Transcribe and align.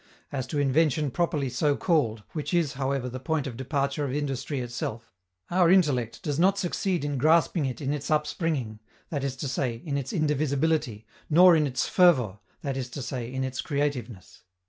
As 0.31 0.47
to 0.47 0.57
invention 0.57 1.11
properly 1.11 1.47
so 1.47 1.75
called, 1.77 2.23
which 2.33 2.55
is, 2.55 2.73
however, 2.73 3.07
the 3.07 3.19
point 3.19 3.45
of 3.45 3.55
departure 3.55 4.03
of 4.03 4.11
industry 4.11 4.59
itself, 4.59 5.13
our 5.51 5.69
intellect 5.69 6.23
does 6.23 6.39
not 6.39 6.57
succeed 6.57 7.05
in 7.05 7.19
grasping 7.19 7.67
it 7.67 7.81
in 7.81 7.93
its 7.93 8.09
upspringing, 8.09 8.79
that 9.11 9.23
is 9.23 9.35
to 9.35 9.47
say, 9.47 9.75
in 9.85 9.99
its 9.99 10.11
indivisibility, 10.11 11.05
nor 11.29 11.55
in 11.55 11.67
its 11.67 11.87
fervor, 11.87 12.39
that 12.63 12.77
is 12.77 12.89
to 12.89 13.01
say, 13.03 13.31
in 13.31 13.43
its 13.43 13.61
creativeness. 13.61 14.41